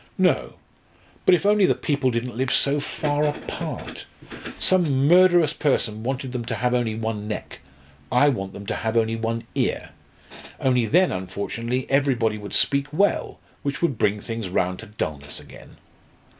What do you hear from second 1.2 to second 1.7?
but if only